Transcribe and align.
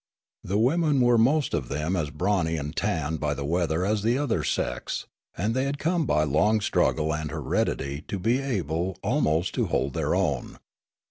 The 0.43 0.57
wouieii 0.57 0.99
were 1.03 1.19
most 1.19 1.53
of 1.53 1.69
them 1.69 1.95
as 1.95 2.09
brawny 2.09 2.57
and 2.57 2.75
tanned 2.75 3.19
by 3.19 3.35
the 3.35 3.45
weather 3.45 3.85
as 3.85 4.01
the 4.01 4.17
other 4.17 4.43
sex, 4.43 5.05
and 5.37 5.53
they 5.53 5.65
had 5.65 5.77
come 5.77 6.07
by 6.07 6.23
long 6.23 6.59
struggle 6.59 7.13
and 7.13 7.29
heredit}^ 7.29 8.07
to 8.07 8.17
be 8.17 8.39
able 8.39 8.97
almost 9.03 9.53
to 9.53 9.67
hold 9.67 9.93
their 9.93 10.15
own. 10.15 10.57